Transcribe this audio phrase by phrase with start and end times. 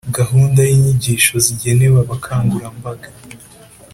[0.17, 3.07] gahunda y’inyigisho zigenewe abakangurambaga